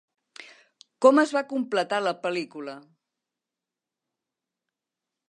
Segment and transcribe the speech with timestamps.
[1.05, 2.75] Com es va completar la pel·lícula?